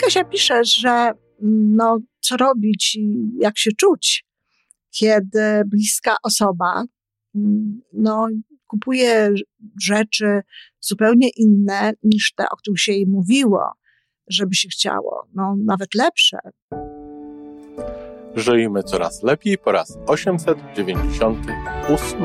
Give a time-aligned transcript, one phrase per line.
[0.00, 4.24] Kasia pisze, że no, co robić i jak się czuć,
[4.90, 6.84] kiedy bliska osoba
[7.92, 8.28] no,
[8.66, 9.30] kupuje
[9.82, 10.40] rzeczy
[10.80, 13.72] zupełnie inne niż te, o których się jej mówiło,
[14.28, 16.38] żeby się chciało, no, nawet lepsze.
[18.34, 22.24] Żyjmy coraz lepiej po raz 898.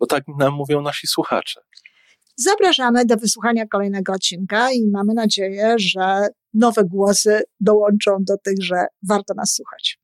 [0.00, 1.60] bo tak nam mówią nasi słuchacze.
[2.36, 8.86] Zapraszamy do wysłuchania kolejnego odcinka i mamy nadzieję, że nowe głosy dołączą do tych, że
[9.08, 9.98] warto nas słuchać.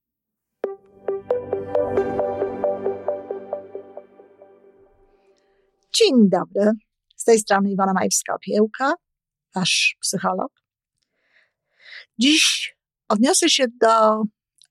[5.94, 6.72] Dzień dobry.
[7.16, 8.92] Z tej strony Iwona Majewska-Opiełka,
[9.54, 10.52] wasz psycholog.
[12.18, 12.76] Dziś
[13.08, 14.22] odniosę się do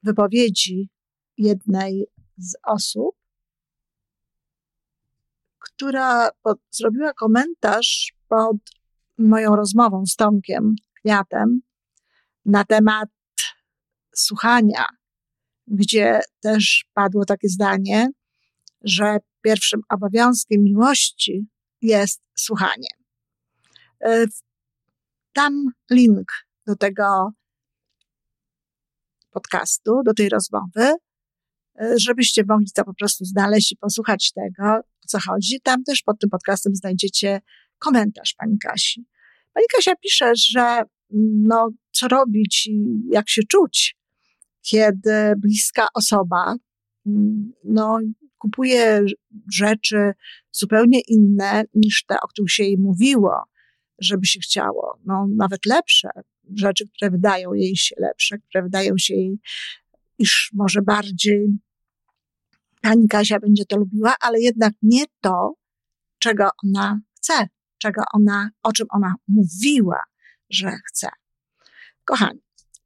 [0.03, 0.89] wypowiedzi
[1.37, 2.05] jednej
[2.37, 3.15] z osób,
[5.73, 8.57] która pod, zrobiła komentarz pod
[9.17, 11.61] moją rozmową z Tomkiem Kwiatem
[12.45, 13.09] na temat
[14.15, 14.85] słuchania,
[15.67, 18.09] gdzie też padło takie zdanie,
[18.81, 21.47] że pierwszym obowiązkiem miłości
[21.81, 22.89] jest słuchanie.
[24.03, 24.25] E,
[25.33, 26.31] tam link
[26.67, 27.31] do tego
[29.31, 30.93] podcastu, do tej rozmowy,
[31.79, 35.61] e, żebyście mogli to po prostu znaleźć i posłuchać tego, o co chodzi.
[35.63, 37.41] Tam też pod tym podcastem znajdziecie
[37.79, 39.05] komentarz pani Kasi.
[39.53, 40.81] Pani Kasia pisze, że
[41.33, 43.97] no, co robić i jak się czuć,
[44.61, 46.55] kiedy bliska osoba
[47.63, 47.99] no,
[48.37, 49.01] kupuje
[49.53, 50.13] rzeczy
[50.51, 53.43] zupełnie inne niż te, o których się jej mówiło,
[53.99, 54.99] żeby się chciało.
[55.05, 56.09] No, nawet lepsze
[56.55, 59.39] rzeczy, które wydają jej się lepsze, które wydają się jej,
[60.19, 61.47] iż może bardziej
[62.85, 65.53] pani Kasia będzie to lubiła, ale jednak nie to,
[66.19, 67.47] czego ona chce,
[67.77, 70.03] czego ona, o czym ona mówiła,
[70.49, 71.09] że chce.
[72.05, 72.39] Kochani,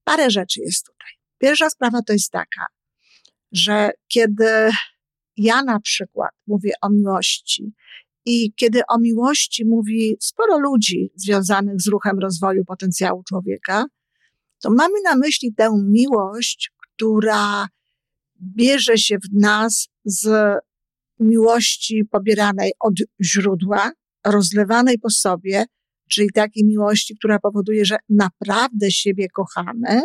[0.03, 1.09] parę rzeczy jest tutaj.
[1.37, 2.65] Pierwsza sprawa to jest taka,
[3.51, 4.69] że kiedy
[5.37, 7.73] ja na przykład mówię o miłości
[8.25, 13.85] i kiedy o miłości mówi sporo ludzi związanych z ruchem rozwoju potencjału człowieka,
[14.61, 17.67] to mamy na myśli tę miłość, która
[18.41, 20.29] bierze się w nas z
[21.19, 23.91] miłości pobieranej od źródła,
[24.25, 25.65] rozlewanej po sobie,
[26.09, 30.01] czyli takiej miłości, która powoduje, że naprawdę siebie kochamy.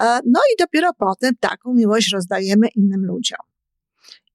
[0.00, 3.38] E, no i dopiero potem taką miłość rozdajemy innym ludziom.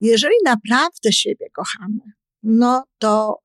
[0.02, 2.00] Jeżeli naprawdę siebie kochamy,
[2.44, 3.40] no to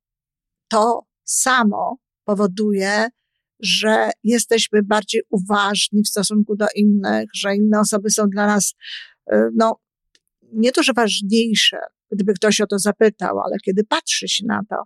[0.69, 3.09] to samo powoduje,
[3.60, 8.75] że jesteśmy bardziej uważni w stosunku do innych, że inne osoby są dla nas,
[9.55, 9.77] no,
[10.53, 11.78] nie to, że ważniejsze,
[12.12, 14.77] gdyby ktoś o to zapytał, ale kiedy patrzy się na to,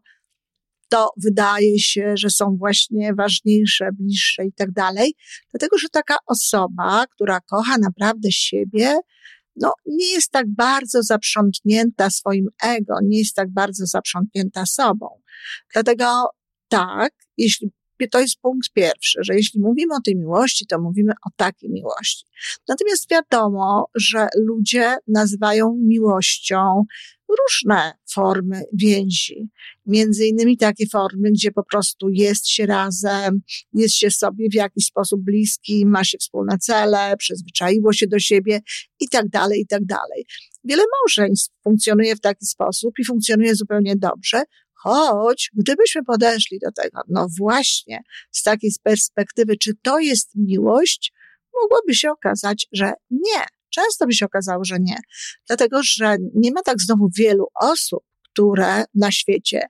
[0.89, 5.15] to wydaje się, że są właśnie ważniejsze, bliższe i tak dalej,
[5.53, 8.97] dlatego że taka osoba, która kocha naprawdę siebie,
[9.57, 15.09] no, nie jest tak bardzo zaprzątnięta swoim ego, nie jest tak bardzo zaprzątnięta sobą.
[15.73, 16.29] Dlatego
[16.69, 17.71] tak, jeśli
[18.09, 22.25] to jest punkt pierwszy, że jeśli mówimy o tej miłości, to mówimy o takiej miłości.
[22.69, 26.85] Natomiast wiadomo, że ludzie nazywają miłością
[27.41, 29.49] różne formy więzi.
[29.87, 33.41] Między innymi takie formy, gdzie po prostu jest się razem,
[33.73, 38.61] jest się sobie w jakiś sposób bliski, ma się wspólne cele, przyzwyczaiło się do siebie
[39.01, 40.27] i tak dalej, i tak dalej.
[40.65, 44.43] Wiele małżeństw funkcjonuje w taki sposób i funkcjonuje zupełnie dobrze,
[44.83, 51.13] Choć gdybyśmy podeszli do tego, no właśnie, z takiej perspektywy, czy to jest miłość,
[51.63, 53.45] mogłoby się okazać, że nie.
[53.71, 54.97] Często by się okazało, że nie.
[55.47, 59.61] Dlatego, że nie ma tak znowu wielu osób, które na świecie,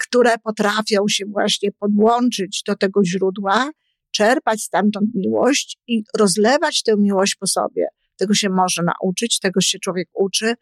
[0.00, 3.70] które potrafią się właśnie podłączyć do tego źródła,
[4.10, 7.86] czerpać stamtąd miłość i rozlewać tę miłość po sobie.
[8.16, 10.54] Tego się może nauczyć, tego się człowiek uczy.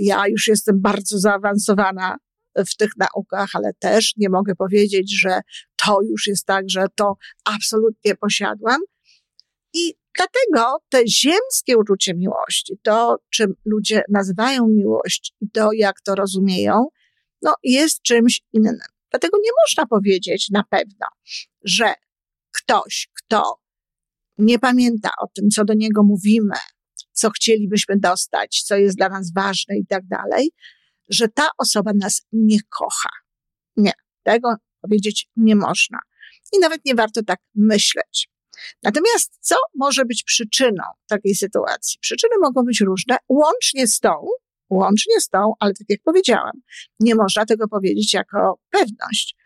[0.00, 2.16] Ja już jestem bardzo zaawansowana
[2.64, 5.40] w tych naukach, ale też nie mogę powiedzieć, że
[5.76, 8.80] to już jest tak, że to absolutnie posiadłam.
[9.74, 16.14] I dlatego te ziemskie uczucie miłości, to czym ludzie nazywają miłość i to jak to
[16.14, 16.86] rozumieją,
[17.42, 18.78] no, jest czymś innym.
[19.10, 21.06] Dlatego nie można powiedzieć na pewno,
[21.64, 21.94] że
[22.52, 23.58] ktoś, kto
[24.38, 26.54] nie pamięta o tym, co do niego mówimy,
[27.12, 30.50] co chcielibyśmy dostać, co jest dla nas ważne i tak dalej,
[31.08, 33.08] że ta osoba nas nie kocha.
[33.76, 35.98] Nie, tego powiedzieć nie można.
[36.52, 38.28] I nawet nie warto tak myśleć.
[38.82, 41.98] Natomiast co może być przyczyną takiej sytuacji?
[42.00, 44.28] Przyczyny mogą być różne, łącznie z tą,
[44.70, 46.52] łącznie z tą, ale tak jak powiedziałam,
[47.00, 49.36] nie można tego powiedzieć jako pewność.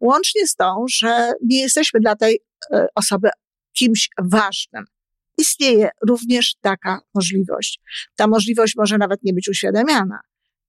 [0.00, 2.40] Łącznie z tą, że nie jesteśmy dla tej
[2.72, 3.28] e, osoby
[3.72, 4.84] kimś ważnym.
[5.38, 7.80] Istnieje również taka możliwość.
[8.16, 10.20] Ta możliwość może nawet nie być uświadamiana,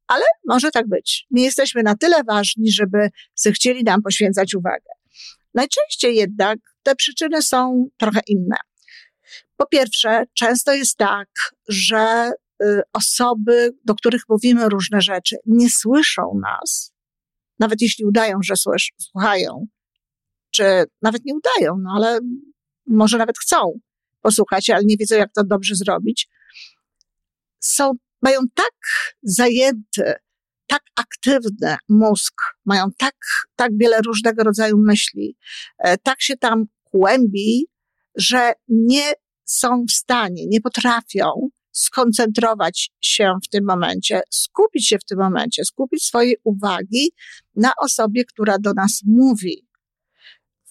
[0.07, 1.25] ale może tak być.
[1.31, 4.89] Nie jesteśmy na tyle ważni, żeby zechcieli nam poświęcać uwagę.
[5.53, 8.55] Najczęściej jednak te przyczyny są trochę inne.
[9.57, 11.29] Po pierwsze, często jest tak,
[11.67, 12.31] że
[12.63, 16.93] y, osoby, do których mówimy różne rzeczy, nie słyszą nas,
[17.59, 18.53] nawet jeśli udają, że
[19.01, 19.67] słuchają,
[20.51, 20.63] czy
[21.01, 22.19] nawet nie udają, no ale
[22.87, 23.79] może nawet chcą
[24.21, 26.29] posłuchać, ale nie wiedzą, jak to dobrze zrobić.
[27.59, 27.91] Są,
[28.23, 28.73] mają tak
[29.23, 30.13] zajęty,
[30.67, 32.33] tak aktywny mózg,
[32.65, 33.15] mają tak,
[33.55, 35.37] tak wiele różnego rodzaju myśli,
[35.77, 37.67] e, tak się tam kłębi,
[38.15, 39.13] że nie
[39.45, 45.65] są w stanie, nie potrafią skoncentrować się w tym momencie, skupić się w tym momencie,
[45.65, 47.11] skupić swojej uwagi
[47.55, 49.67] na osobie, która do nas mówi.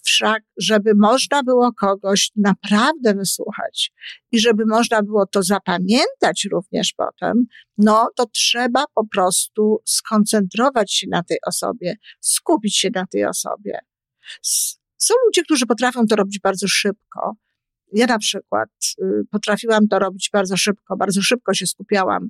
[0.03, 3.93] Wszak, żeby można było kogoś naprawdę wysłuchać
[4.33, 7.45] i żeby można było to zapamiętać również potem,
[7.79, 13.79] no to trzeba po prostu skoncentrować się na tej osobie, skupić się na tej osobie.
[14.99, 17.37] Są ludzie, którzy potrafią to robić bardzo szybko.
[17.93, 18.69] Ja na przykład
[19.03, 22.29] y, potrafiłam to robić bardzo szybko, bardzo szybko się skupiałam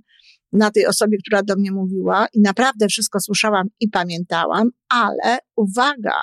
[0.53, 6.21] na tej osobie, która do mnie mówiła i naprawdę wszystko słyszałam i pamiętałam, ale uwaga,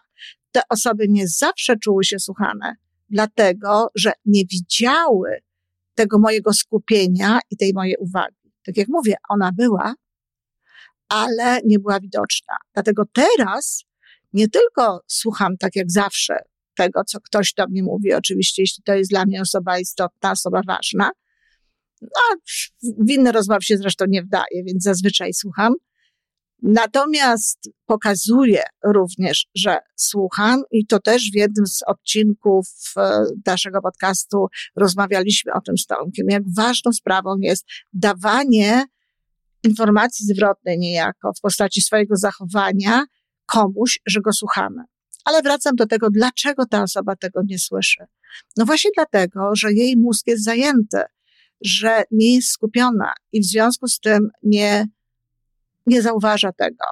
[0.52, 2.76] te osoby nie zawsze czuły się słuchane,
[3.10, 5.40] dlatego że nie widziały
[5.96, 8.54] tego mojego skupienia i tej mojej uwagi.
[8.66, 9.94] Tak jak mówię, ona była,
[11.10, 12.54] ale nie była widoczna.
[12.74, 13.84] Dlatego teraz
[14.34, 16.38] nie tylko słucham tak jak zawsze
[16.76, 20.62] tego, co ktoś do mnie mówi, oczywiście, jeśli to jest dla mnie osoba istotna, osoba
[20.68, 21.12] ważna,
[22.02, 22.36] a
[22.82, 25.74] w inne rozmowy się zresztą nie wdaje, więc zazwyczaj słucham,
[26.64, 32.68] Natomiast pokazuje również, że słucham i to też w jednym z odcinków
[32.98, 38.86] e, naszego podcastu rozmawialiśmy o tym z Tomkiem, jak ważną sprawą jest dawanie
[39.64, 43.04] informacji zwrotnej niejako w postaci swojego zachowania
[43.46, 44.84] komuś, że go słuchamy.
[45.26, 48.04] Ale wracam do tego, dlaczego ta osoba tego nie słyszy.
[48.58, 51.02] No właśnie dlatego, że jej mózg jest zajęty,
[51.62, 54.86] że nie jest skupiona i w związku z tym nie
[55.86, 56.86] nie zauważa tego,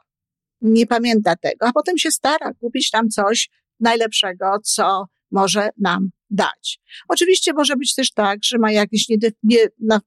[0.62, 3.50] nie pamięta tego, a potem się stara kupić tam coś
[3.80, 6.80] najlepszego, co może nam dać.
[7.10, 9.58] Oczywiście może być też tak, że ma jakieś nie, nie,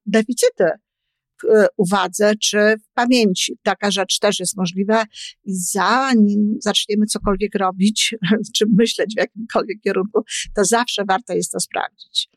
[0.07, 0.65] deficyty
[1.43, 3.59] w e, uwadze czy w pamięci.
[3.63, 5.05] Taka rzecz też jest możliwa
[5.45, 8.15] i zanim zaczniemy cokolwiek robić,
[8.57, 10.25] czy myśleć w jakimkolwiek kierunku,
[10.57, 12.29] to zawsze warto jest to sprawdzić.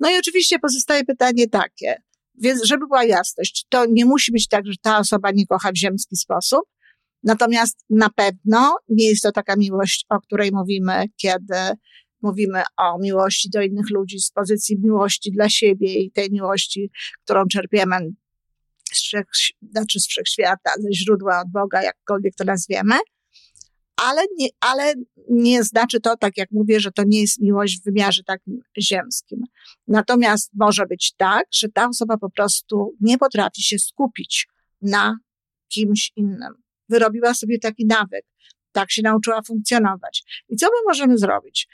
[0.00, 2.02] No i oczywiście pozostaje pytanie takie,
[2.40, 5.76] więc, żeby była jasność, to nie musi być tak, że ta osoba nie kocha w
[5.76, 6.60] ziemski sposób.
[7.22, 11.56] Natomiast na pewno nie jest to taka miłość, o której mówimy, kiedy
[12.22, 16.90] mówimy o miłości do innych ludzi z pozycji miłości dla siebie i tej miłości,
[17.24, 17.96] którą czerpiemy
[18.92, 19.24] z, wszech,
[19.70, 22.94] znaczy z wszechświata, ze źródła od Boga, jakkolwiek to nazwiemy
[23.98, 24.94] ale nie, ale
[25.30, 29.40] nie znaczy to, tak jak mówię, że to nie jest miłość w wymiarze takim ziemskim.
[29.88, 34.48] Natomiast może być tak, że ta osoba po prostu nie potrafi się skupić
[34.82, 35.18] na
[35.68, 36.54] kimś innym.
[36.88, 38.24] Wyrobiła sobie taki nawyk,
[38.72, 40.44] tak się nauczyła funkcjonować.
[40.48, 41.68] I co my możemy zrobić?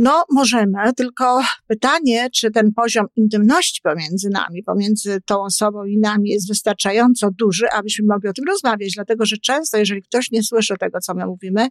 [0.00, 6.30] No, możemy, tylko pytanie, czy ten poziom intymności pomiędzy nami, pomiędzy tą osobą i nami
[6.30, 10.74] jest wystarczająco duży, abyśmy mogli o tym rozmawiać, dlatego że często, jeżeli ktoś nie słyszy
[10.80, 11.68] tego, co my mówimy,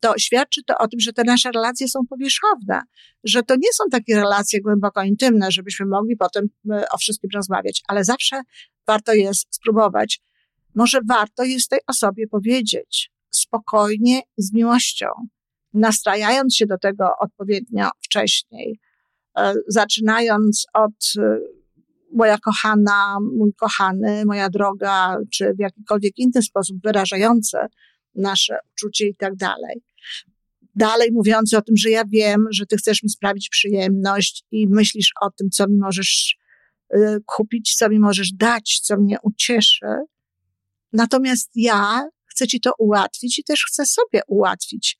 [0.00, 2.80] to świadczy to o tym, że te nasze relacje są powierzchowne,
[3.24, 7.82] że to nie są takie relacje głęboko intymne, żebyśmy mogli potem e, o wszystkim rozmawiać,
[7.88, 8.42] ale zawsze
[8.86, 10.20] warto jest spróbować.
[10.74, 15.06] Może warto jest tej osobie powiedzieć spokojnie i z miłością
[15.74, 18.80] nastrajając się do tego odpowiednio wcześniej,
[19.38, 21.38] e, zaczynając od e,
[22.12, 27.66] moja kochana, mój kochany, moja droga, czy w jakikolwiek inny sposób wyrażające
[28.14, 29.82] nasze uczucie i tak dalej.
[30.74, 35.12] Dalej mówiący o tym, że ja wiem, że ty chcesz mi sprawić przyjemność i myślisz
[35.20, 36.36] o tym, co mi możesz
[36.90, 39.86] e, kupić, co mi możesz dać, co mnie ucieszy.
[40.92, 44.98] Natomiast ja chcę ci to ułatwić i też chcę sobie ułatwić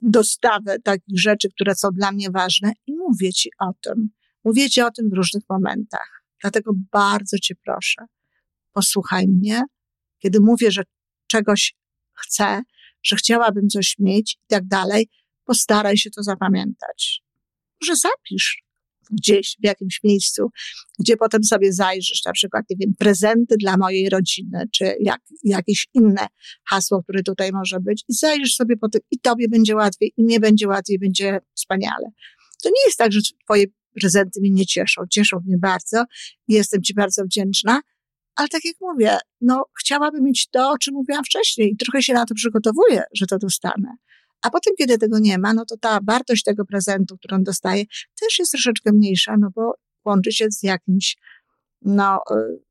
[0.00, 4.10] dostawę takich rzeczy, które są dla mnie ważne i mówię ci o tym.
[4.44, 6.24] Mówię ci o tym w różnych momentach.
[6.40, 8.04] Dlatego bardzo cię proszę,
[8.72, 9.62] posłuchaj mnie,
[10.18, 10.82] kiedy mówię, że
[11.26, 11.74] czegoś
[12.12, 12.62] chcę,
[13.02, 15.08] że chciałabym coś mieć i tak dalej,
[15.44, 17.22] postaraj się to zapamiętać.
[17.82, 18.62] Może zapisz
[19.10, 20.50] gdzieś w jakimś miejscu,
[20.98, 25.88] gdzie potem sobie zajrzysz, na przykład, nie wiem, prezenty dla mojej rodziny, czy jak, jakieś
[25.94, 26.26] inne
[26.64, 30.22] hasło, które tutaj może być i zajrzysz sobie po tym i tobie będzie łatwiej, i
[30.22, 32.10] mnie będzie łatwiej, będzie wspaniale.
[32.62, 33.64] To nie jest tak, że twoje
[34.00, 35.02] prezenty mnie nie cieszą.
[35.10, 36.04] Cieszą mnie bardzo
[36.48, 37.80] i jestem ci bardzo wdzięczna,
[38.36, 42.12] ale tak jak mówię, no chciałabym mieć to, o czym mówiłam wcześniej i trochę się
[42.12, 43.96] na to przygotowuję, że to dostanę.
[44.42, 47.84] A potem, kiedy tego nie ma, no to ta wartość tego prezentu, którą dostaję,
[48.20, 51.16] też jest troszeczkę mniejsza, no bo łączy się z jakimś,
[51.82, 52.70] no, y,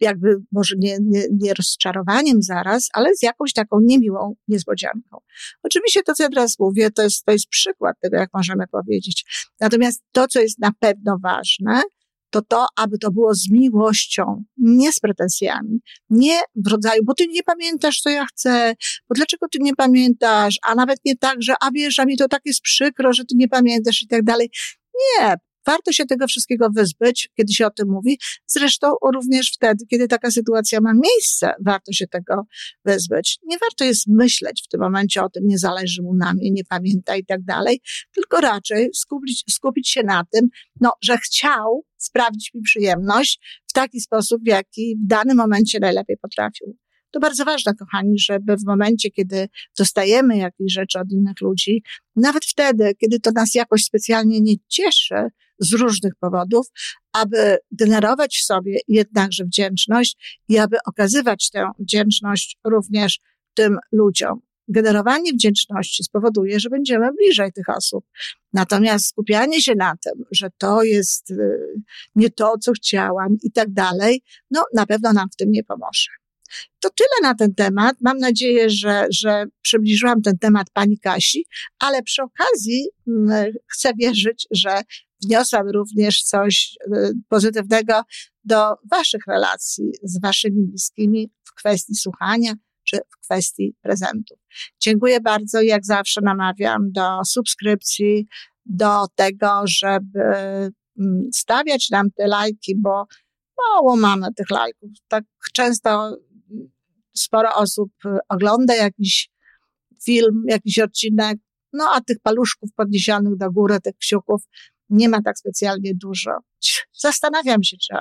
[0.00, 5.18] jakby może nie, nie, nie rozczarowaniem zaraz, ale z jakąś taką niemiłą niespodzianką.
[5.62, 9.24] Oczywiście to, co ja teraz mówię, to jest, to jest przykład tego, jak możemy powiedzieć.
[9.60, 11.82] Natomiast to, co jest na pewno ważne,
[12.30, 15.80] to to, aby to było z miłością, nie z pretensjami,
[16.10, 18.74] nie w rodzaju, bo ty nie pamiętasz, co ja chcę,
[19.08, 22.28] bo dlaczego ty nie pamiętasz, a nawet nie tak, że a wiesz, a mi to
[22.28, 24.50] tak jest przykro, że ty nie pamiętasz i tak dalej.
[24.94, 25.34] Nie,
[25.66, 28.18] Warto się tego wszystkiego wyzbyć, kiedy się o tym mówi.
[28.46, 32.46] Zresztą również wtedy, kiedy taka sytuacja ma miejsce, warto się tego
[32.84, 33.38] wyzbyć.
[33.46, 36.64] Nie warto jest myśleć w tym momencie o tym, nie zależy mu na mnie, nie
[36.64, 37.80] pamięta i tak dalej,
[38.14, 40.48] tylko raczej skupić, skupić się na tym,
[40.80, 46.16] no, że chciał sprawić mi przyjemność w taki sposób, w jaki w danym momencie najlepiej
[46.16, 46.76] potrafił.
[47.10, 51.82] To bardzo ważne, kochani, żeby w momencie, kiedy dostajemy jakieś rzeczy od innych ludzi,
[52.16, 56.66] nawet wtedy, kiedy to nas jakoś specjalnie nie cieszy z różnych powodów,
[57.12, 63.20] aby generować w sobie jednakże wdzięczność i aby okazywać tę wdzięczność również
[63.54, 64.40] tym ludziom.
[64.68, 68.04] Generowanie wdzięczności spowoduje, że będziemy bliżej tych osób.
[68.52, 71.36] Natomiast skupianie się na tym, że to jest y,
[72.14, 76.10] nie to, co chciałam i tak dalej, no na pewno nam w tym nie pomoże.
[76.80, 77.96] To tyle na ten temat.
[78.00, 81.44] Mam nadzieję, że, że przybliżyłam ten temat pani Kasi,
[81.78, 84.80] ale przy okazji mm, chcę wierzyć, że
[85.24, 88.02] wniosłam również coś y, pozytywnego
[88.44, 92.52] do waszych relacji z waszymi bliskimi w kwestii słuchania
[92.84, 94.38] czy w kwestii prezentów.
[94.80, 95.62] Dziękuję bardzo.
[95.62, 98.26] Jak zawsze namawiam do subskrypcji,
[98.64, 100.20] do tego, żeby
[100.98, 103.04] mm, stawiać nam te lajki, bo
[103.58, 104.90] mało mamy tych lajków.
[105.08, 106.16] Tak często
[107.16, 109.30] sporo osób y, ogląda jakiś
[110.04, 111.38] film, jakiś odcinek,
[111.72, 114.42] no a tych paluszków podniesionych do góry, tych kciuków
[114.90, 116.30] nie ma tak specjalnie dużo.
[116.92, 117.94] Zastanawiam się, czy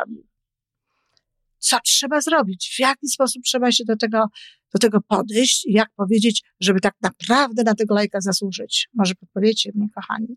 [1.60, 4.26] co trzeba zrobić, w jaki sposób trzeba się do tego,
[4.74, 8.90] do tego podejść, jak powiedzieć, żeby tak naprawdę na tego lajka zasłużyć.
[8.94, 10.28] Może podpowiecie mnie, kochani.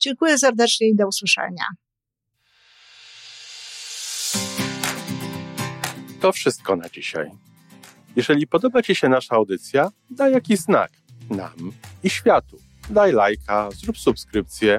[0.00, 1.64] Dziękuję serdecznie i do usłyszenia.
[6.20, 7.30] To wszystko na dzisiaj.
[8.16, 10.92] Jeżeli podoba Ci się nasza audycja, daj jakiś znak
[11.30, 11.72] nam
[12.02, 12.58] i światu.
[12.90, 14.78] Daj lajka, zrób subskrypcję,